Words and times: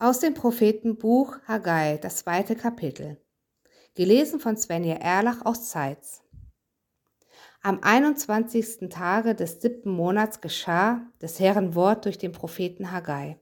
Aus 0.00 0.20
dem 0.20 0.32
Prophetenbuch 0.32 1.38
Haggai, 1.48 1.98
das 1.98 2.18
zweite 2.18 2.54
Kapitel. 2.54 3.20
Gelesen 3.96 4.38
von 4.38 4.56
Svenja 4.56 4.94
Erlach 4.94 5.44
aus 5.44 5.70
Zeitz. 5.70 6.22
Am 7.62 7.80
21. 7.82 8.90
Tage 8.90 9.34
des 9.34 9.60
siebten 9.60 9.90
Monats 9.90 10.40
geschah 10.40 11.00
des 11.20 11.40
Herrn 11.40 11.74
Wort 11.74 12.04
durch 12.04 12.16
den 12.16 12.30
Propheten 12.30 12.92
Haggai. 12.92 13.40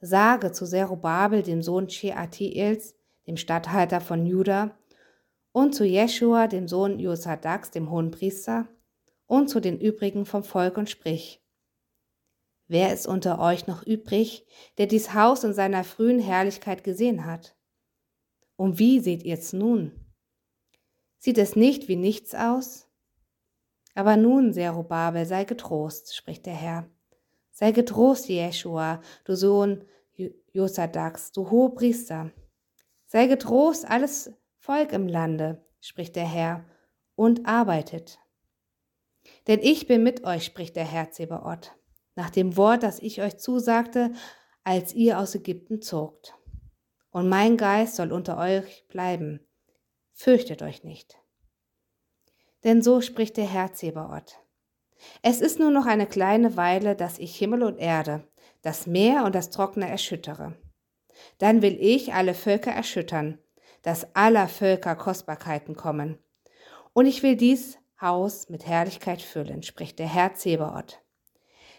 Sage 0.00 0.50
zu 0.50 0.66
Zerubabel, 0.66 1.44
dem 1.44 1.62
Sohn 1.62 1.88
Sheatiels, 1.88 2.96
dem 3.28 3.36
Statthalter 3.36 4.00
von 4.00 4.26
Juda, 4.26 4.76
und 5.52 5.72
zu 5.72 5.84
Jeschua, 5.84 6.48
dem 6.48 6.66
Sohn 6.66 6.98
Josadaks, 6.98 7.70
dem 7.70 7.92
Hohenpriester, 7.92 8.66
und 9.26 9.48
zu 9.48 9.60
den 9.60 9.78
übrigen 9.78 10.26
vom 10.26 10.42
Volk 10.42 10.76
und 10.78 10.90
sprich, 10.90 11.43
Wer 12.74 12.92
ist 12.92 13.06
unter 13.06 13.38
euch 13.38 13.68
noch 13.68 13.86
übrig, 13.86 14.48
der 14.78 14.88
dies 14.88 15.14
Haus 15.14 15.44
in 15.44 15.54
seiner 15.54 15.84
frühen 15.84 16.18
Herrlichkeit 16.18 16.82
gesehen 16.82 17.24
hat? 17.24 17.54
Und 18.56 18.80
wie 18.80 18.98
seht 18.98 19.22
ihr's 19.22 19.52
nun? 19.52 19.92
Sieht 21.18 21.38
es 21.38 21.54
nicht 21.54 21.86
wie 21.86 21.94
nichts 21.94 22.34
aus? 22.34 22.88
Aber 23.94 24.16
nun, 24.16 24.52
Zerubabel, 24.52 25.24
sei 25.24 25.44
getrost, 25.44 26.16
spricht 26.16 26.46
der 26.46 26.54
Herr. 26.54 26.90
Sei 27.52 27.70
getrost, 27.70 28.28
Jeschua, 28.28 29.00
du 29.24 29.36
Sohn 29.36 29.84
Josadaks, 30.52 31.30
du 31.30 31.52
Hohepriester. 31.52 32.32
Sei 33.06 33.28
getrost, 33.28 33.88
alles 33.88 34.32
Volk 34.56 34.92
im 34.92 35.06
Lande, 35.06 35.64
spricht 35.80 36.16
der 36.16 36.26
Herr, 36.26 36.64
und 37.14 37.46
arbeitet. 37.46 38.18
Denn 39.46 39.60
ich 39.62 39.86
bin 39.86 40.02
mit 40.02 40.24
euch, 40.24 40.44
spricht 40.44 40.74
der 40.74 40.86
Herr 40.86 41.12
Zebaoth 41.12 41.70
nach 42.14 42.30
dem 42.30 42.56
Wort, 42.56 42.82
das 42.82 42.98
ich 43.00 43.20
euch 43.20 43.38
zusagte, 43.38 44.12
als 44.62 44.94
ihr 44.94 45.18
aus 45.18 45.34
Ägypten 45.34 45.82
zogt. 45.82 46.34
Und 47.10 47.28
mein 47.28 47.56
Geist 47.56 47.96
soll 47.96 48.12
unter 48.12 48.38
euch 48.38 48.86
bleiben. 48.88 49.40
Fürchtet 50.12 50.62
euch 50.62 50.84
nicht. 50.84 51.18
Denn 52.64 52.82
so 52.82 53.00
spricht 53.00 53.36
der 53.36 53.46
Herr 53.46 53.72
Zebaoth. 53.72 54.38
Es 55.22 55.40
ist 55.40 55.58
nur 55.58 55.70
noch 55.70 55.86
eine 55.86 56.06
kleine 56.06 56.56
Weile, 56.56 56.96
dass 56.96 57.18
ich 57.18 57.36
Himmel 57.36 57.62
und 57.62 57.78
Erde, 57.78 58.26
das 58.62 58.86
Meer 58.86 59.24
und 59.24 59.34
das 59.34 59.50
Trockene 59.50 59.88
erschüttere. 59.88 60.56
Dann 61.38 61.62
will 61.62 61.76
ich 61.78 62.14
alle 62.14 62.34
Völker 62.34 62.70
erschüttern, 62.70 63.38
dass 63.82 64.14
aller 64.14 64.48
Völker 64.48 64.96
Kostbarkeiten 64.96 65.76
kommen. 65.76 66.18
Und 66.92 67.06
ich 67.06 67.22
will 67.22 67.36
dies 67.36 67.78
Haus 68.00 68.48
mit 68.48 68.66
Herrlichkeit 68.66 69.20
füllen, 69.20 69.62
spricht 69.62 69.98
der 69.98 70.08
Herr 70.08 70.34
Zebaoth. 70.34 71.02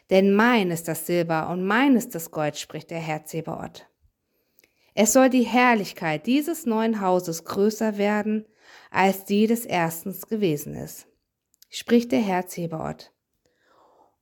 Denn 0.10 0.34
mein 0.34 0.72
ist 0.72 0.88
das 0.88 1.06
Silber 1.06 1.50
und 1.50 1.66
mein 1.66 1.96
ist 1.96 2.14
das 2.14 2.32
Gold, 2.32 2.58
spricht 2.58 2.92
der 2.92 3.00
Herr 3.00 3.26
Zebaoth. 3.26 3.88
Es 4.94 5.14
soll 5.14 5.30
die 5.30 5.44
Herrlichkeit 5.44 6.26
dieses 6.26 6.66
neuen 6.66 7.02
Hauses 7.02 7.44
größer 7.44 7.98
werden, 7.98 8.46
als 8.92 9.26
die 9.26 9.48
des 9.48 9.66
erstens 9.66 10.28
gewesen 10.28 10.76
ist, 10.76 11.08
spricht 11.70 12.12
der 12.12 12.22
Herr 12.22 12.48
Zebaoth. 12.48 13.12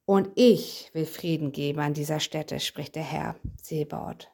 Und 0.05 0.31
ich 0.35 0.89
will 0.93 1.05
Frieden 1.05 1.51
geben 1.51 1.79
an 1.79 1.93
dieser 1.93 2.19
Stätte, 2.19 2.59
spricht 2.59 2.95
der 2.95 3.03
Herr 3.03 3.35
Zebaoth. 3.61 4.29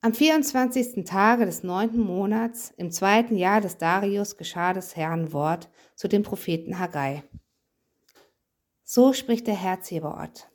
Am 0.00 0.14
24. 0.14 1.04
Tage 1.04 1.46
des 1.46 1.62
neunten 1.62 2.00
Monats, 2.00 2.72
im 2.76 2.90
zweiten 2.90 3.36
Jahr 3.36 3.60
des 3.60 3.78
Darius, 3.78 4.36
geschah 4.36 4.72
des 4.72 4.96
Herrn 4.96 5.32
Wort 5.32 5.70
zu 5.94 6.08
dem 6.08 6.22
Propheten 6.22 6.78
Haggai. 6.78 7.22
So 8.94 9.14
spricht 9.14 9.46
der 9.46 9.54
Herr 9.54 9.80
Zebaoth. 9.80 10.50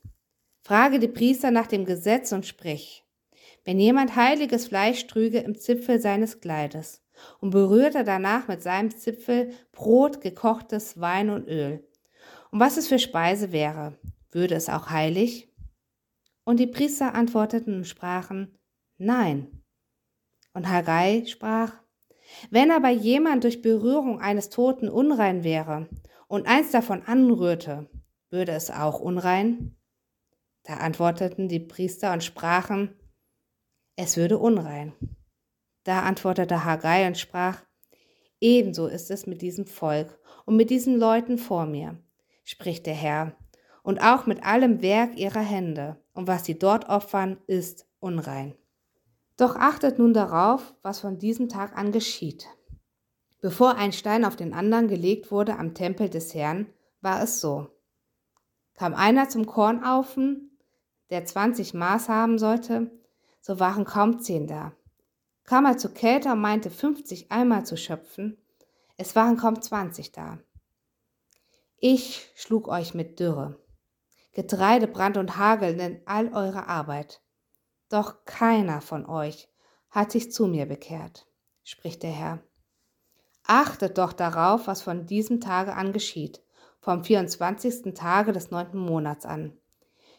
Frage 0.61 0.99
die 0.99 1.07
Priester 1.07 1.49
nach 1.49 1.65
dem 1.65 1.85
Gesetz 1.85 2.31
und 2.33 2.45
sprich, 2.45 3.03
wenn 3.65 3.79
jemand 3.79 4.15
heiliges 4.15 4.67
Fleisch 4.67 5.07
trüge 5.07 5.39
im 5.39 5.57
Zipfel 5.57 5.99
seines 5.99 6.39
Kleides 6.39 7.03
und 7.41 7.49
berührte 7.49 8.03
danach 8.03 8.47
mit 8.47 8.61
seinem 8.61 8.95
Zipfel 8.95 9.53
Brot, 9.71 10.21
gekochtes 10.21 10.99
Wein 10.99 11.31
und 11.31 11.47
Öl, 11.47 11.83
und 12.51 12.59
was 12.59 12.77
es 12.77 12.87
für 12.87 12.99
Speise 12.99 13.51
wäre, 13.51 13.97
würde 14.29 14.53
es 14.53 14.69
auch 14.69 14.91
heilig? 14.91 15.51
Und 16.43 16.59
die 16.59 16.67
Priester 16.67 17.15
antworteten 17.15 17.77
und 17.77 17.87
sprachen, 17.87 18.55
Nein. 18.99 19.63
Und 20.53 20.69
Haggai 20.69 21.25
sprach, 21.25 21.73
wenn 22.51 22.69
aber 22.69 22.89
jemand 22.89 23.45
durch 23.45 23.63
Berührung 23.63 24.21
eines 24.21 24.49
Toten 24.49 24.89
unrein 24.89 25.43
wäre 25.43 25.89
und 26.27 26.45
eins 26.45 26.69
davon 26.69 27.01
anrührte, 27.01 27.89
würde 28.29 28.51
es 28.51 28.69
auch 28.69 28.99
unrein? 28.99 29.75
Da 30.63 30.75
antworteten 30.75 31.47
die 31.47 31.59
Priester 31.59 32.11
und 32.13 32.23
sprachen, 32.23 32.93
es 33.95 34.17
würde 34.17 34.37
unrein. 34.37 34.93
Da 35.83 36.01
antwortete 36.01 36.65
Haggai 36.65 37.07
und 37.07 37.17
sprach, 37.17 37.63
ebenso 38.41 38.87
ist 38.87 39.09
es 39.09 39.25
mit 39.25 39.41
diesem 39.41 39.65
Volk 39.65 40.19
und 40.45 40.55
mit 40.55 40.69
diesen 40.69 40.97
Leuten 40.97 41.37
vor 41.37 41.65
mir, 41.65 41.97
spricht 42.43 42.85
der 42.85 42.93
Herr, 42.93 43.35
und 43.83 43.99
auch 44.01 44.25
mit 44.25 44.43
allem 44.43 44.81
Werk 44.81 45.17
ihrer 45.17 45.41
Hände, 45.41 45.95
und 46.13 46.27
was 46.27 46.43
sie 46.43 46.59
dort 46.59 46.89
opfern, 46.89 47.37
ist 47.47 47.87
unrein. 47.99 48.53
Doch 49.37 49.55
achtet 49.55 49.97
nun 49.97 50.13
darauf, 50.13 50.73
was 50.81 50.99
von 50.99 51.19
diesem 51.19 51.47
Tag 51.47 51.77
an 51.77 51.93
geschieht. 51.93 52.47
Bevor 53.39 53.75
ein 53.75 53.93
Stein 53.93 54.25
auf 54.25 54.35
den 54.35 54.53
anderen 54.53 54.87
gelegt 54.87 55.31
wurde 55.31 55.57
am 55.57 55.73
Tempel 55.73 56.09
des 56.09 56.33
Herrn, 56.33 56.67
war 57.01 57.23
es 57.23 57.39
so. 57.39 57.67
Kam 58.77 58.93
einer 58.93 59.27
zum 59.27 59.47
Kornaufen, 59.47 60.55
der 61.09 61.25
20 61.25 61.73
Maß 61.73 62.09
haben 62.09 62.37
sollte, 62.37 62.91
so 63.41 63.59
waren 63.59 63.85
kaum 63.85 64.19
zehn 64.19 64.45
da. 64.45 64.71
Kam 65.45 65.65
er 65.65 65.77
zur 65.77 65.95
Kälte 65.95 66.31
und 66.31 66.41
meinte 66.41 66.69
50 66.69 67.31
Eimer 67.31 67.63
zu 67.63 67.75
schöpfen, 67.75 68.37
es 68.95 69.15
waren 69.15 69.35
kaum 69.35 69.59
20 69.59 70.11
da. 70.11 70.37
Ich 71.77 72.31
schlug 72.35 72.67
euch 72.67 72.93
mit 72.93 73.19
Dürre, 73.19 73.59
Getreide, 74.33 74.87
Brand 74.87 75.17
und 75.17 75.37
Hagel 75.37 75.79
in 75.79 76.01
all 76.05 76.31
eure 76.33 76.67
Arbeit. 76.67 77.23
Doch 77.89 78.25
keiner 78.25 78.81
von 78.81 79.07
euch 79.07 79.49
hat 79.89 80.11
sich 80.11 80.31
zu 80.31 80.45
mir 80.45 80.67
bekehrt, 80.67 81.27
spricht 81.63 82.03
der 82.03 82.11
Herr. 82.11 82.43
Achtet 83.43 83.97
doch 83.97 84.13
darauf, 84.13 84.67
was 84.67 84.83
von 84.83 85.07
diesem 85.07 85.41
Tage 85.41 85.73
an 85.73 85.93
geschieht 85.93 86.43
vom 86.79 87.03
24. 87.03 87.93
Tage 87.93 88.31
des 88.31 88.51
neunten 88.51 88.79
Monats 88.79 89.25
an, 89.25 89.57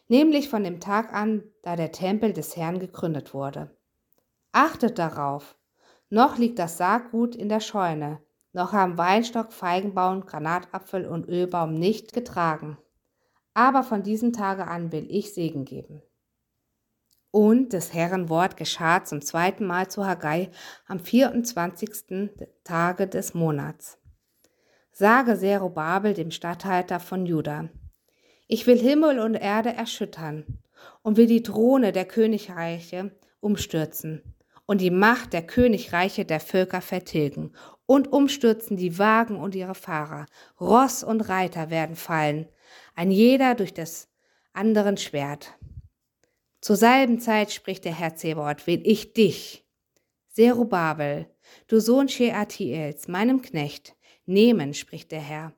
nämlich 0.08 0.48
von 0.48 0.64
dem 0.64 0.80
Tag 0.80 1.12
an, 1.12 1.44
da 1.62 1.76
der 1.76 1.92
Tempel 1.92 2.32
des 2.32 2.56
Herrn 2.56 2.78
gegründet 2.78 3.34
wurde. 3.34 3.76
Achtet 4.52 4.98
darauf, 4.98 5.56
noch 6.10 6.38
liegt 6.38 6.58
das 6.58 6.78
Saatgut 6.78 7.36
in 7.36 7.48
der 7.48 7.60
Scheune, 7.60 8.20
noch 8.52 8.72
haben 8.72 8.98
Weinstock, 8.98 9.52
Feigenbaum, 9.52 10.24
Granatapfel 10.24 11.06
und 11.06 11.28
Ölbaum 11.28 11.74
nicht 11.74 12.12
getragen. 12.12 12.78
Aber 13.54 13.82
von 13.82 14.02
diesem 14.02 14.32
Tage 14.32 14.66
an 14.66 14.90
will 14.92 15.06
ich 15.10 15.34
Segen 15.34 15.64
geben. 15.64 16.02
Und 17.30 17.72
des 17.72 17.92
Herrn 17.92 18.30
Wort 18.30 18.56
geschah 18.56 19.04
zum 19.04 19.20
zweiten 19.20 19.66
Mal 19.66 19.88
zu 19.88 20.06
Haggai 20.06 20.50
am 20.86 20.98
24. 20.98 22.30
Tage 22.64 23.06
des 23.06 23.34
Monats. 23.34 23.98
Sage 25.00 25.38
Zerubabel, 25.38 26.12
dem 26.12 26.32
Statthalter 26.32 26.98
von 26.98 27.24
Juda, 27.24 27.68
ich 28.48 28.66
will 28.66 28.80
Himmel 28.80 29.20
und 29.20 29.36
Erde 29.36 29.72
erschüttern 29.72 30.58
und 31.02 31.16
will 31.16 31.28
die 31.28 31.44
Throne 31.44 31.92
der 31.92 32.04
Königreiche 32.04 33.12
umstürzen 33.38 34.34
und 34.66 34.80
die 34.80 34.90
Macht 34.90 35.34
der 35.34 35.46
Königreiche 35.46 36.24
der 36.24 36.40
Völker 36.40 36.80
vertilgen 36.80 37.52
und 37.86 38.12
umstürzen 38.12 38.76
die 38.76 38.98
Wagen 38.98 39.36
und 39.36 39.54
ihre 39.54 39.76
Fahrer. 39.76 40.26
Ross 40.60 41.04
und 41.04 41.20
Reiter 41.20 41.70
werden 41.70 41.94
fallen, 41.94 42.48
ein 42.96 43.12
jeder 43.12 43.54
durch 43.54 43.72
das 43.72 44.08
anderen 44.52 44.96
Schwert. 44.96 45.54
Zur 46.60 46.74
selben 46.74 47.20
Zeit 47.20 47.52
spricht 47.52 47.84
der 47.84 47.96
Herr 47.96 48.16
Zebaoth, 48.16 48.66
will 48.66 48.82
ich 48.84 49.12
dich, 49.12 49.64
Zerubabel, 50.26 51.26
du 51.68 51.78
Sohn 51.78 52.08
Sheatiels, 52.08 53.06
meinem 53.06 53.42
Knecht, 53.42 53.94
nehmen, 54.28 54.74
spricht 54.74 55.10
der 55.10 55.20
Herr, 55.20 55.52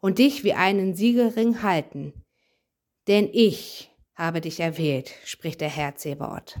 und 0.00 0.18
dich 0.18 0.44
wie 0.44 0.54
einen 0.54 0.94
Siegelring 0.94 1.62
halten. 1.62 2.24
Denn 3.06 3.28
ich 3.32 3.90
habe 4.14 4.40
dich 4.40 4.60
erwählt, 4.60 5.12
spricht 5.24 5.60
der 5.60 5.68
Herr 5.68 5.96
Zebaoth. 5.96 6.58